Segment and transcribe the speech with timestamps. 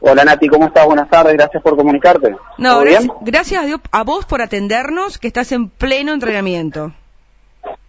[0.00, 0.86] Hola Nati, ¿cómo estás?
[0.86, 2.36] Buenas tardes, gracias por comunicarte.
[2.58, 6.92] No, gracias, gracias a, Dios, a vos por atendernos, que estás en pleno entrenamiento.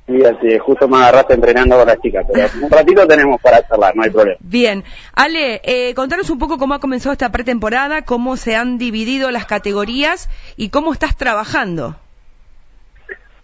[0.08, 3.96] Sí, así, justo me agarraste entrenando con la chica, pero un ratito tenemos para charlar,
[3.96, 4.38] no hay problema.
[4.40, 4.84] Bien.
[5.14, 9.46] Ale, eh, contanos un poco cómo ha comenzado esta pretemporada, cómo se han dividido las
[9.46, 11.96] categorías y cómo estás trabajando.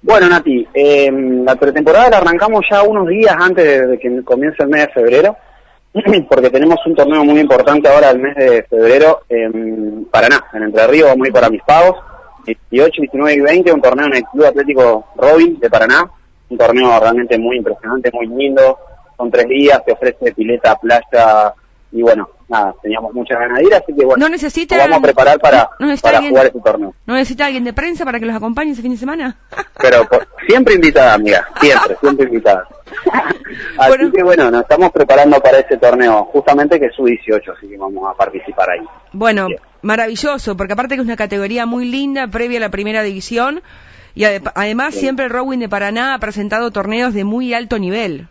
[0.03, 4.69] Bueno, Nati, eh, la pretemporada la arrancamos ya unos días antes de que comience el
[4.69, 5.37] mes de febrero,
[6.29, 10.87] porque tenemos un torneo muy importante ahora el mes de febrero en Paraná, en Entre
[10.87, 11.97] Ríos, vamos a ir para mis pagos,
[12.45, 16.09] 18, 19 y 20, un torneo en el Club Atlético Robin de Paraná,
[16.49, 18.77] un torneo realmente muy impresionante, muy lindo,
[19.17, 21.53] son tres días, te ofrece pileta, playa,
[21.91, 24.99] y bueno, nada, teníamos muchas ganas de ir, así que bueno, ¿No necesita, nos vamos
[24.99, 26.93] a preparar para, no necesita para alguien- jugar este torneo.
[27.05, 29.37] ¿No necesita alguien de prensa para que los acompañe ese fin de semana?
[29.79, 32.65] Pero por- siempre invitada, amiga, siempre, siempre invitada.
[33.77, 34.11] Así Bueno.
[34.11, 37.77] que bueno, nos estamos preparando para ese torneo, justamente que es su 18, así que
[37.77, 38.85] vamos a participar ahí.
[39.13, 39.47] Bueno,
[39.81, 43.61] maravilloso, porque aparte que es una categoría muy linda, previa a la primera división,
[44.15, 45.01] y ade- además Sí.
[45.01, 48.27] siempre el Rowing de Paraná ha presentado torneos de muy alto nivel.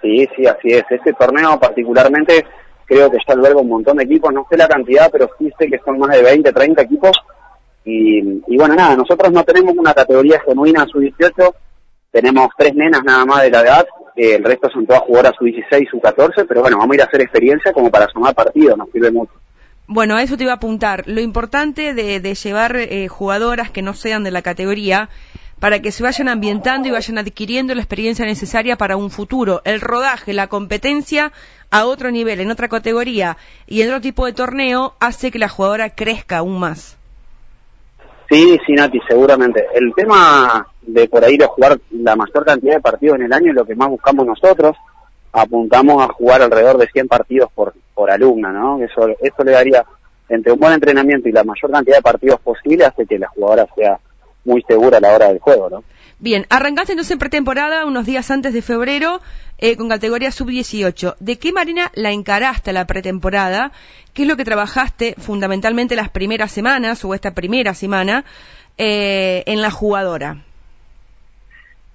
[0.00, 0.84] Sí, sí, así es.
[0.90, 2.44] Este torneo particularmente
[2.86, 5.68] creo que ya alberga un montón de equipos, no sé la cantidad, pero sí sé
[5.68, 7.12] que son más de 20, 30 equipos.
[7.84, 11.54] Y, y bueno, nada, nosotros no tenemos una categoría genuina sub-18,
[12.12, 15.90] tenemos tres nenas nada más de la edad, eh, el resto son todas jugadoras sub-16,
[15.90, 19.10] sub-14, pero bueno, vamos a ir a hacer experiencia como para sumar partidos, nos sirve
[19.10, 19.32] mucho.
[19.86, 21.04] Bueno, a eso te iba a apuntar.
[21.06, 25.08] Lo importante de, de llevar eh, jugadoras que no sean de la categoría
[25.58, 29.62] para que se vayan ambientando y vayan adquiriendo la experiencia necesaria para un futuro.
[29.64, 31.32] El rodaje, la competencia
[31.70, 35.48] a otro nivel, en otra categoría y en otro tipo de torneo hace que la
[35.48, 36.96] jugadora crezca aún más.
[38.28, 39.64] Sí, sí, Nati, seguramente.
[39.74, 43.52] El tema de por ahí de jugar la mayor cantidad de partidos en el año
[43.52, 44.76] lo que más buscamos nosotros.
[45.32, 48.82] Apuntamos a jugar alrededor de 100 partidos por, por alumna, ¿no?
[48.82, 49.84] Eso, eso le daría,
[50.28, 53.66] entre un buen entrenamiento y la mayor cantidad de partidos posible, hace que la jugadora
[53.74, 53.98] sea
[54.44, 55.84] muy segura a la hora del juego, ¿no?
[56.18, 59.20] Bien, arrancaste entonces en pretemporada unos días antes de febrero
[59.58, 61.16] eh, con categoría sub-18.
[61.18, 63.72] ¿De qué manera la encaraste la pretemporada?
[64.12, 68.24] ¿Qué es lo que trabajaste fundamentalmente las primeras semanas o esta primera semana
[68.78, 70.44] eh, en la jugadora?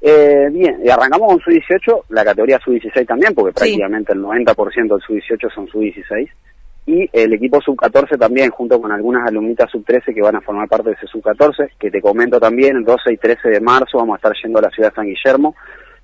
[0.01, 3.55] Eh, bien, y arrancamos con sub-18, la categoría sub-16 también, porque Sí.
[3.55, 6.29] prácticamente el 90% del sub-18 son sub-16.
[6.85, 10.89] Y el equipo sub-14 también, junto con algunas alumnitas sub-13 que van a formar parte
[10.89, 14.17] de ese sub-14, que te comento también, el 12 y 13 de marzo vamos a
[14.17, 15.55] estar yendo a la ciudad de San Guillermo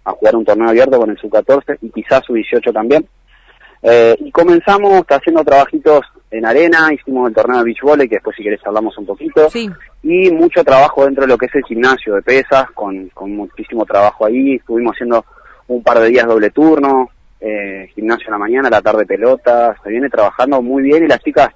[0.05, 3.05] a jugar un torneo abierto con el sub-14 y quizás sub-18 también.
[3.83, 8.35] Eh, y comenzamos haciendo trabajitos en arena, hicimos el torneo de beach volley, que después
[8.35, 9.69] si querés hablamos un poquito Sí.
[10.01, 13.85] y mucho trabajo dentro de lo que es el gimnasio de pesas, con, con muchísimo
[13.85, 14.55] trabajo ahí.
[14.55, 15.25] Estuvimos haciendo
[15.67, 17.09] un par de días doble turno,
[17.41, 19.75] eh, gimnasio en la mañana, a la tarde pelota.
[19.83, 21.49] Se viene trabajando muy bien y las chicas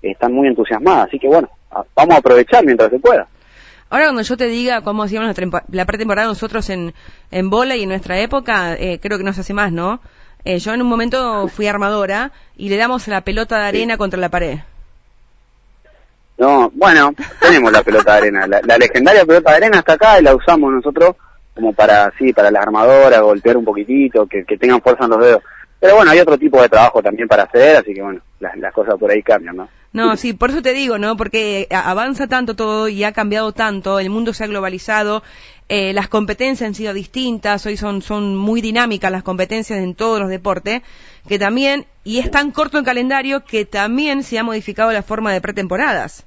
[0.00, 1.08] están muy entusiasmadas.
[1.08, 3.26] Así que bueno, a- vamos a aprovechar mientras se pueda.
[3.90, 5.34] Ahora cuando yo te diga cómo hacíamos
[5.70, 6.94] la pretemporada nosotros en,
[7.30, 10.00] en bola y en nuestra época, eh, creo que no se hace más, ¿no?
[10.46, 14.20] Eh, yo en un momento fui armadora y le damos la pelota de arena contra
[14.20, 14.58] la pared.
[16.38, 18.46] No, bueno, tenemos la pelota de arena.
[18.46, 21.16] La, la legendaria pelota de arena está acá y la usamos nosotros
[21.52, 25.20] como para, sí, para las armadoras, golpear un poquitito, que, que tengan fuerza en los
[25.20, 25.42] dedos.
[25.80, 28.72] Pero bueno, hay otro tipo de trabajo también para hacer, así que bueno, las, las
[28.72, 29.68] cosas por ahí cambian, ¿no?
[29.96, 31.16] No, sí, por eso te digo, ¿no?
[31.16, 35.22] Porque a- avanza tanto todo y ha cambiado tanto, el mundo se ha globalizado,
[35.70, 40.20] eh, las competencias han sido distintas, hoy son, son muy dinámicas las competencias en todos
[40.20, 40.82] los deportes,
[41.26, 45.32] que también, y es tan corto el calendario que también se ha modificado la forma
[45.32, 46.26] de pretemporadas.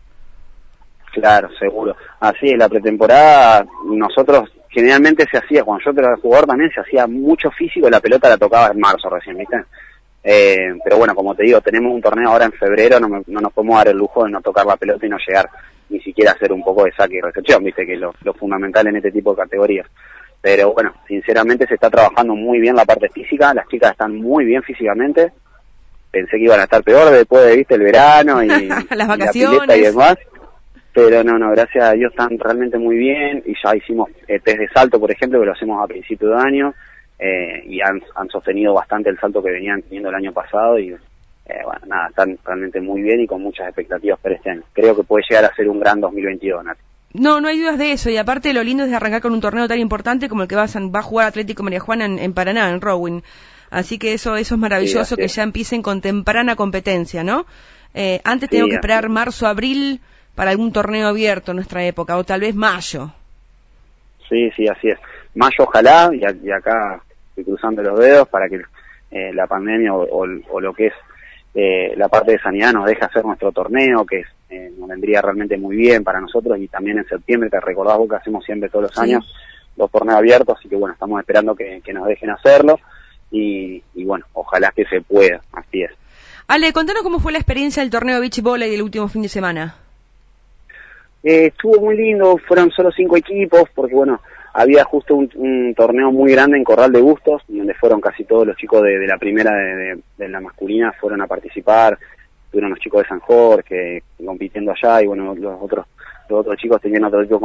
[1.14, 1.96] Claro, seguro.
[2.20, 7.06] Así es, la pretemporada, nosotros generalmente se hacía, cuando yo era jugador también se hacía
[7.06, 9.58] mucho físico, la pelota la tocaba en marzo recién, ¿viste?
[10.24, 13.40] Eh, pero bueno, como te digo, tenemos un torneo ahora en febrero, no, me- no
[13.42, 15.50] nos podemos dar el lujo de no tocar la pelota y no llegar
[15.90, 17.86] ni siquiera a hacer un poco de saque y recepción, ¿viste?
[17.86, 19.88] Que es lo, lo fundamental en este tipo de categorías.
[20.42, 24.46] Pero bueno, sinceramente se está trabajando muy bien la parte física, las chicas están muy
[24.46, 25.32] bien físicamente.
[26.12, 29.08] Pensé que iban a estar peor después de, viste, el verano y, Las y la
[29.08, 29.82] pileta y vacaciones.
[29.84, 30.18] demás.
[30.94, 34.58] Pero no, no, gracias a Dios están realmente muy bien y ya hicimos eh, test
[34.60, 36.74] de salto, por ejemplo, que lo hacemos a principio de año
[37.20, 40.90] eh, y han, han sostenido bastante el salto que venían teniendo el año pasado y
[40.92, 40.98] eh,
[41.66, 44.62] bueno, nada, están realmente muy bien y con muchas expectativas para este año.
[44.74, 46.80] Creo que puede llegar a ser un gran 2022, Nati.
[47.14, 48.10] No, no hay dudas de eso.
[48.12, 50.56] Y aparte lo lindo es de arrancar con un torneo tan importante como el que
[50.56, 53.22] va a, va a jugar Atlético María Juana en, en Paraná, en Rowing.
[53.72, 57.46] Así que eso, eso es maravilloso que ya empiecen con temprana competencia, ¿no?
[57.96, 59.10] Eh, antes Sí, tengo que esperar es.
[59.10, 60.00] marzo, abril
[60.36, 63.12] para algún torneo abierto en nuestra época, o tal vez mayo.
[64.30, 65.00] Sí, sí, así es.
[65.36, 67.02] Mayo ojalá, y, a- y acá
[67.44, 68.62] cruzando los dedos para que
[69.12, 70.94] eh, la pandemia o, o- o lo que es
[71.56, 75.58] eh, la parte de sanidad nos deja hacer nuestro torneo, que eh, nos vendría realmente
[75.58, 78.84] muy bien para nosotros, y también en septiembre, te recordás vos que hacemos siempre todos
[78.84, 79.34] los años
[79.76, 82.80] los torneos abiertos, así que bueno, estamos esperando que, nos dejen hacerlo,
[83.32, 85.92] y, bueno, ojalá que se pueda, así es.
[86.48, 89.76] Ale, contanos cómo fue la experiencia del torneo Beach Volley del último fin de semana.
[91.24, 94.22] Eh, estuvo muy lindo, fueron solo cinco equipos, porque bueno,
[94.54, 98.58] había justo un, torneo muy grande en Corral de Bustos, donde fueron casi todos los
[98.58, 101.98] chicos de, la primera de, la masculina fueron a participar,
[102.50, 105.86] tuvieron los chicos de San Jorge compitiendo allá y bueno, los otros
[106.30, 107.40] los otros chicos tenían otro tipo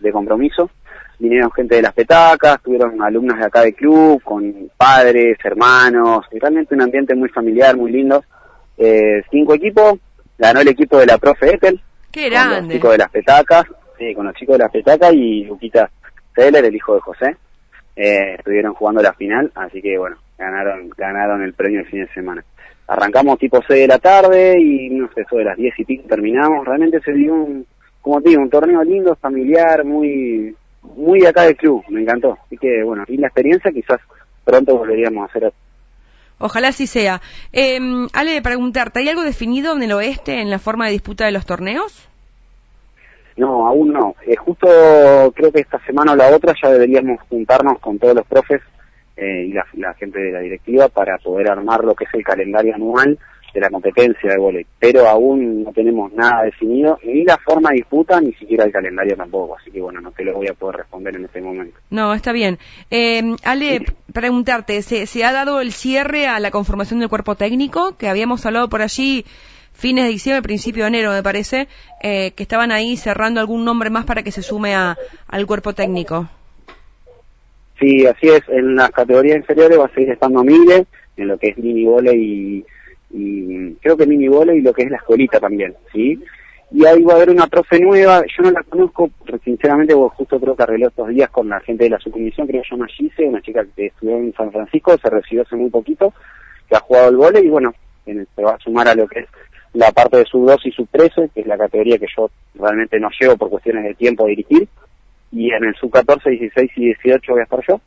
[0.00, 0.70] de compromiso.
[1.18, 6.74] Vinieron gente de las petacas, tuvieron alumnas de acá del club, con padres, hermanos, realmente
[6.74, 8.24] un ambiente muy familiar, muy lindo.
[8.78, 9.98] Eh, cinco equipos,
[10.38, 12.54] ganó el equipo de la profe Ethel, Qué grande.
[12.54, 13.64] Con los chicos de las petacas,
[13.98, 15.90] sí, con los chicos de las petacas y Luquita
[16.34, 17.36] Seller, el hijo de José,
[17.96, 22.12] eh, estuvieron jugando la final, así que bueno, ganaron, ganaron el premio el fin de
[22.12, 22.44] semana.
[22.86, 26.08] Arrancamos tipo 6 de la tarde y no sé, eso de las 10 y pico
[26.08, 26.66] terminamos.
[26.66, 27.66] Realmente se dio un,
[28.00, 32.38] como te digo, un torneo lindo, familiar, muy, muy acá del club, me encantó.
[32.46, 34.00] Así que bueno, y la experiencia quizás
[34.44, 35.52] pronto volveríamos a hacer
[36.38, 37.20] Ojalá así sea.
[37.52, 37.78] Eh,
[38.14, 41.44] Ale, preguntarte, ¿hay algo definido en el oeste en la forma de disputa de los
[41.44, 42.09] torneos?
[43.36, 44.14] No, aún no.
[44.26, 44.66] Eh, justo
[45.34, 48.60] creo que esta semana o la otra ya deberíamos juntarnos con todos los profes
[49.16, 52.74] eh, y la, gente de la directiva para poder armar lo que es el calendario
[52.74, 53.18] anual
[53.52, 57.76] de la competencia de volei, pero aún no tenemos nada definido, ni la forma de
[57.76, 60.76] disputa, ni siquiera el calendario tampoco, así que bueno, no te lo voy a poder
[60.76, 61.76] responder en este momento.
[61.90, 62.58] No, está bien.
[62.90, 67.96] Eh, Ale, preguntarte, ¿se, ¿se ha dado el cierre a la conformación del cuerpo técnico?
[67.98, 69.24] Que habíamos hablado por allí
[69.72, 71.68] fines de diciembre, principio de enero, me parece,
[72.02, 74.96] eh, que estaban ahí cerrando algún nombre más para que se sume a,
[75.28, 76.28] al cuerpo técnico.
[77.78, 78.42] Sí, así es.
[78.48, 80.86] En las categorías inferiores va a seguir estando Miguel,
[81.16, 82.64] en lo que es mini y
[83.12, 86.22] y creo que mini volei y lo que es la escuelita también, ¿sí?
[86.72, 89.10] Y ahí va a haber una profe nueva, yo no la conozco,
[89.42, 92.62] sinceramente, porque justo creo que arregló estos días con la gente de la subcomisión, creo
[92.62, 95.70] que se llama Gise, una chica que estudió en San Francisco, se recibió hace muy
[95.70, 96.14] poquito,
[96.68, 97.74] que ha jugado el volei y bueno,
[98.04, 99.26] se va a sumar a lo que es
[99.74, 102.98] la parte de sub 2 y sub 13, que es la categoría que yo realmente
[102.98, 104.68] no llevo por cuestiones de tiempo a dirigir,
[105.32, 107.80] y en el sub 14, 16 y 18 voy a estar yo.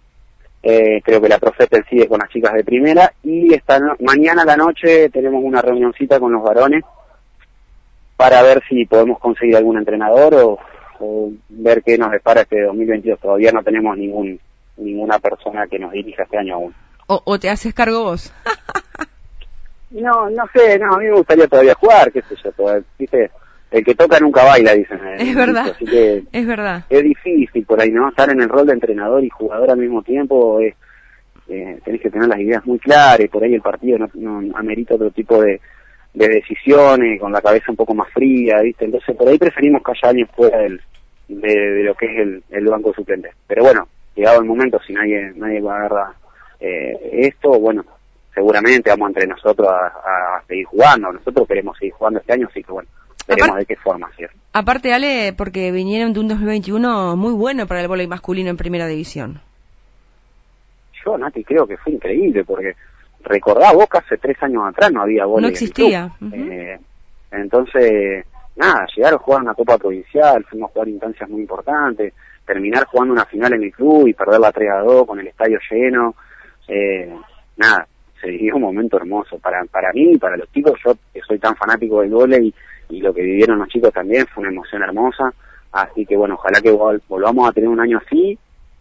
[0.66, 4.46] Eh, creo que la profeta sigue con las chicas de primera y esta mañana a
[4.46, 6.86] la noche tenemos una reunioncita con los varones
[8.16, 10.60] para ver si podemos conseguir algún entrenador o,
[11.50, 13.20] ver qué nos depara este 2022.
[13.20, 14.40] Todavía no tenemos ningún
[14.78, 16.74] ninguna persona que nos dirija este año aún.
[17.08, 18.34] ¿O, te haces cargo vos?
[19.94, 22.84] no, no sé, no, a mí me gustaría todavía jugar, qué sé yo, todavía,
[23.74, 25.00] el que toca nunca baila, dicen.
[25.18, 25.76] Es verdad.
[26.32, 26.86] es verdad.
[26.90, 28.08] Es difícil por ahí, ¿no?
[28.08, 30.76] Estar en el rol de entrenador y jugador al mismo tiempo es,
[31.50, 35.10] eh, tenés que tener las ideas muy claras por ahí el partido no, amerita otro
[35.10, 35.60] tipo de,
[36.14, 38.86] decisiones, con la cabeza un poco más fría, ¿viste?
[38.86, 40.80] Entonces por ahí preferimos que haya alguien fuera del,
[41.28, 43.32] de, lo que es el, banco suplente.
[43.48, 46.08] Pero bueno, llegado el momento, si nadie, nadie va a agarrar
[46.60, 47.84] eh, esto, bueno,
[48.34, 51.12] seguramente vamos entre nosotros a, a seguir jugando.
[51.12, 52.90] Nosotros queremos seguir jugando este año, así que bueno
[53.28, 54.10] veremos de qué forma,
[54.54, 58.88] Aparte, Ale, porque vinieron de un 2021 muy bueno para el voleibol masculino en primera
[58.88, 59.42] división.
[61.04, 62.76] Yo, Nati, creo que fue increíble, porque
[63.24, 65.42] recordá vos que hace tres años atrás no había voleibol.
[65.42, 66.12] No existía.
[66.32, 66.78] Eh,
[67.32, 72.14] entonces, nada, llegar a jugar una Copa Provincial, fuimos a jugar instancias muy importantes,
[72.46, 75.28] terminar jugando una final en el club y perder la 3 a 2 con el
[75.28, 76.16] estadio lleno,
[76.68, 77.12] eh,
[77.58, 77.88] nada,
[78.24, 81.40] se vivió un momento hermoso para para mí y para los chicos, yo que soy
[81.40, 82.54] tan fanático del voleibol
[82.90, 85.34] y lo que vivieron los chicos también fue una emoción hermosa.
[85.72, 88.38] Así que bueno, ojalá que volvamos a tener un año así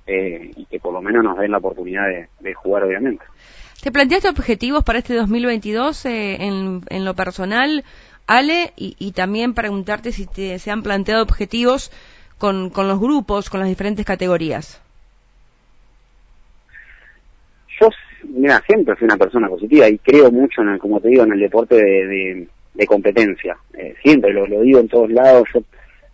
[0.07, 2.05] eh, y que por lo menos nos den la oportunidad
[2.39, 3.25] de, jugar, obviamente.
[3.83, 7.85] ¿Te planteaste objetivos para este 2022 eh, en, en lo personal,
[8.27, 8.73] Ale?
[8.77, 11.91] Y, también preguntarte si te, se han planteado objetivos
[12.39, 14.81] con, con los grupos, con las diferentes categorías.
[17.81, 17.89] Yo,
[18.29, 21.33] mira, siempre fui una persona positiva y creo mucho en el, como te digo, en
[21.33, 23.57] el deporte de de competencia.
[23.75, 25.62] Eh, siempre lo, lo digo en todos lados, yo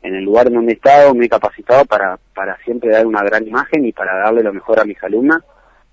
[0.02, 3.46] en el lugar donde he estado me he capacitado para, para siempre dar una gran
[3.46, 5.42] imagen y para darle lo mejor a mis alumnas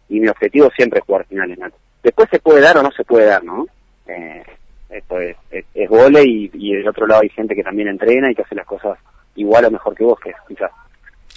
[0.10, 1.57] y mi objetivo siempre es jugar finales.
[2.03, 3.65] Después se puede dar o no se puede dar, ¿no?
[4.07, 4.43] Eh,
[4.89, 8.43] esto es, es, y, y, del otro lado hay gente que también entrena y que
[8.43, 9.00] hace las cosas
[9.36, 10.72] igual o mejor que vos, que quizás.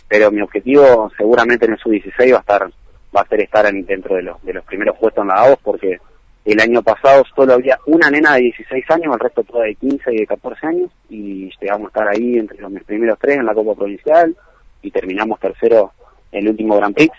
[0.07, 2.71] Pero mi objetivo seguramente en el sub-16 va a estar
[3.19, 5.59] va a ser estar en, dentro de los, de los primeros puestos en la AOS
[5.63, 5.99] porque
[6.45, 10.15] el año pasado solo había una nena de 16 años, el resto toda de 15
[10.15, 13.53] y de 14 años, y llegamos a estar ahí entre los primeros tres en la
[13.53, 14.35] Copa Provincial,
[14.81, 15.93] y terminamos tercero
[16.33, 17.13] en el último Grand Prix.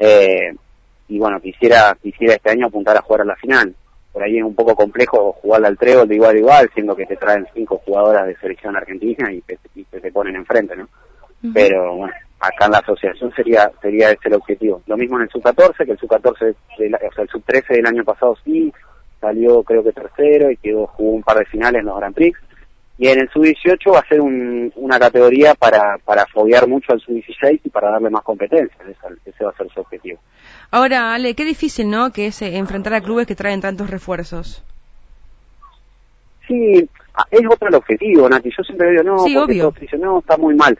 [0.00, 0.52] Eh,
[1.08, 3.74] y bueno, quisiera, quisiera este año apuntar a jugar a la final.
[4.12, 7.06] por ahí es un poco complejo jugar al trébol de igual a igual, siendo que
[7.06, 9.56] te traen cinco jugadoras de selección argentina y te,
[10.00, 10.88] te, ponen enfrente, ¿no?
[11.54, 14.82] Pero bueno, acá en la asociación sería sería ese el objetivo.
[14.86, 18.36] Lo mismo en el sub-14, que el sub-14, o sea, el sub-13 del año pasado
[18.44, 18.72] sí,
[19.20, 22.38] salió creo que tercero y quedó jugó un par de finales en los Grand Prix.
[23.00, 27.60] Y en el sub-18 va a ser una categoría para, para foguear mucho al sub-16
[27.62, 28.76] y para darle más competencia.
[29.24, 30.18] Ese, va a ser su objetivo.
[30.72, 32.10] Ahora, Ale, qué difícil, ¿no?
[32.10, 34.64] Que es eh, enfrentar a clubes que traen tantos refuerzos.
[36.48, 38.50] Sí, ah, es otro el objetivo, Nati.
[38.50, 39.72] Yo siempre digo, no, sí, obvio.
[40.00, 40.76] no, está muy mal.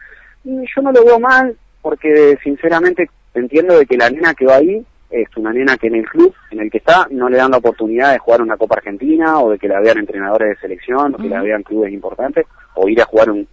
[0.48, 4.84] Yo no lo veo mal porque, sinceramente, entiendo de que la nena que va ahí
[5.10, 7.58] es una nena que en el club en el que está no le dan la
[7.58, 11.18] oportunidad de jugar una Copa Argentina o de que la vean entrenadores de selección o
[11.18, 13.46] que la vean clubes importantes o ir a jugar un,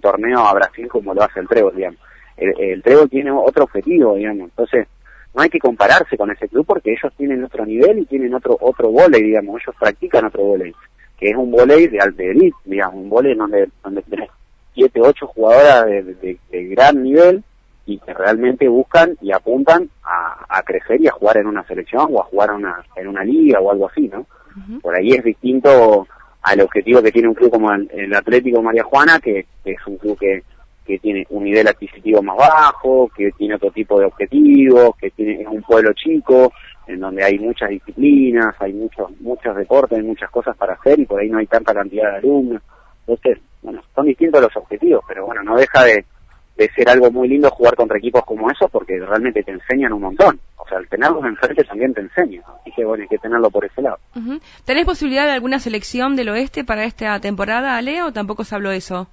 [0.00, 2.00] torneo a Brasil como lo hace el Trébol, digamos.
[2.36, 4.50] El, el Trébol tiene otro objetivo, digamos.
[4.50, 4.88] Entonces,
[5.34, 8.56] no hay que compararse con ese club porque ellos tienen otro nivel y tienen otro
[8.60, 9.60] otro volei, digamos.
[9.62, 10.74] Ellos practican otro volei,
[11.18, 12.22] que es un volei de alta
[12.64, 14.28] digamos, un volei donde, donde tenés
[14.74, 17.44] siete, ocho jugadoras de gran nivel
[17.86, 22.08] y que realmente buscan y apuntan a, a, crecer y a jugar en una selección
[22.12, 24.26] o a jugar una, en una liga o algo así, ¿no?
[24.82, 26.06] Por ahí es distinto
[26.42, 30.18] al objetivo que tiene un club como el, Atlético María Juana, que, es un club
[30.18, 30.42] que,
[30.84, 35.40] que tiene un nivel adquisitivo más bajo, que tiene otro tipo de objetivos, que tiene
[35.40, 36.52] es un pueblo chico,
[36.86, 41.06] en donde hay muchas disciplinas, hay muchos muchos deportes, hay muchas cosas para hacer y
[41.06, 42.62] por ahí no hay tanta cantidad de alumnos.
[43.06, 46.04] Entonces, bueno, son distintos los objetivos, pero bueno, no deja de,
[46.56, 50.02] de ser algo muy lindo jugar contra equipos como esos porque realmente te enseñan un
[50.02, 50.40] montón.
[50.56, 52.42] O sea, al tenerlos enfrente también te enseña.
[52.60, 53.98] Así que bueno, hay que tenerlo por ese lado.
[54.64, 58.70] ¿Tenés posibilidad de alguna selección del oeste para esta temporada, Ale, o tampoco se habló
[58.70, 59.08] eso?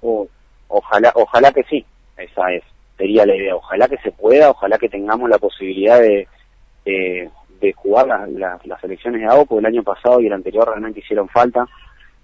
[0.68, 1.84] ojalá, ojalá que sí.
[2.16, 2.62] Esa es,
[2.96, 3.56] sería la idea.
[3.56, 6.28] Ojalá que se pueda, ojalá que tengamos la posibilidad de,
[6.84, 11.28] de, jugar las elecciones de AO, porque el año pasado y el anterior realmente hicieron
[11.28, 11.66] falta.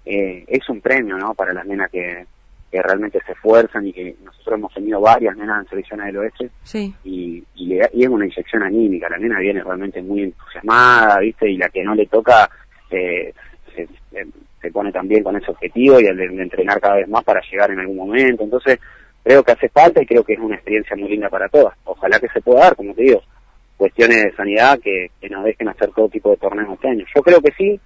[0.09, 1.33] Eh, es un premio, ¿no?
[1.33, 2.25] Para las nenas que,
[2.71, 6.49] que realmente se esfuerzan y que nosotros hemos tenido varias nenas en selecciones del oeste
[6.63, 6.95] sí.
[7.03, 11.49] y, y, es una inyección anímica, la nena viene realmente muy entusiasmada, ¿viste?
[11.49, 12.49] Y la que no le toca
[12.89, 13.33] eh,
[13.75, 13.87] se,
[14.61, 17.71] se, pone también con ese objetivo y al de, entrenar cada vez más para llegar
[17.71, 18.79] en algún momento, entonces
[19.23, 22.17] creo que hace falta y creo que es una experiencia muy linda para todas, ojalá
[22.17, 23.21] que se pueda dar, como te digo,
[23.75, 27.05] cuestiones de sanidad que, que nos dejen hacer todo tipo de torneos este año.
[27.15, 27.79] Yo creo que sí,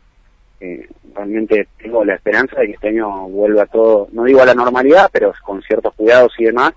[0.61, 4.53] eh, realmente tengo la esperanza de que este año vuelva todo, no digo a la
[4.53, 6.73] normalidad, pero con ciertos cuidados y demás,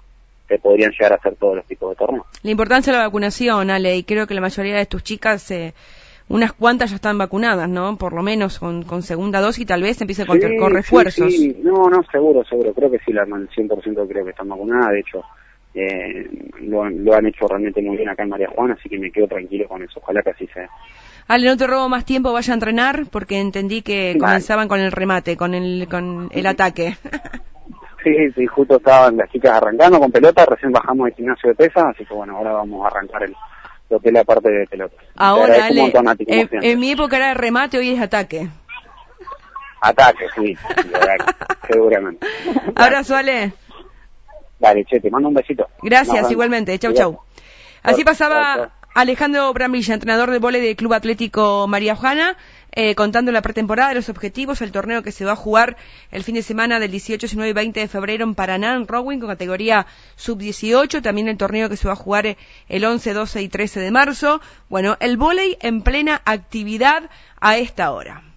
[0.48, 2.26] se podrían llegar a hacer todos los tipos de torneos.
[2.42, 5.74] La importancia de la vacunación, Ale, y creo que la mayoría de tus chicas, eh,
[6.28, 7.96] unas cuantas ya están vacunadas, ¿no?
[7.98, 11.32] Por lo menos con, con segunda dosis y tal vez empiece con, con refuerzos.
[11.34, 12.72] Sí, no, no, seguro, seguro.
[12.72, 14.92] Creo que sí, la 100% creo que están vacunadas.
[14.92, 15.22] De hecho,
[15.74, 16.26] eh,
[16.62, 19.28] lo, lo han hecho realmente muy bien acá en María Juana, así que me quedo
[19.28, 20.00] tranquilo con eso.
[20.02, 20.68] Ojalá que así sea.
[21.26, 24.92] Ale, no te robo más tiempo, vaya a entrenar, porque entendí que comenzaban con el
[24.92, 26.96] remate, con el, con el ataque.
[28.04, 31.88] Sí, sí, justo estaban las chicas arrancando con pelota, recién bajamos el gimnasio de pesa,
[31.88, 33.34] así que bueno, ahora vamos a arrancar el,
[33.88, 34.94] lo que es la parte de pelota.
[35.16, 35.90] Ahora, Ale,
[36.26, 38.46] en, mi época era remate, hoy es ataque.
[39.80, 40.54] Ataque, sí,
[41.70, 42.26] seguramente.
[42.76, 43.54] Abrazo, Ale.
[44.58, 45.66] Dale, che, te mando un besito.
[45.80, 46.78] Gracias, igualmente.
[46.78, 47.20] Chau, chau.
[47.82, 52.36] Así pasaba Alejandro Bramilla, entrenador de vole del Club Atlético María Juana,
[52.70, 55.76] eh, contando la pretemporada los objetivos, el torneo que se va a jugar
[56.12, 59.18] el fin de semana del 18, 19 y 20 de febrero en Paraná, en Rowing,
[59.18, 62.36] con categoría sub-18, también el torneo que se va a jugar
[62.68, 64.40] el 11, 12 y 13 de marzo.
[64.68, 67.10] Bueno, el volei en plena actividad
[67.40, 68.33] a esta hora.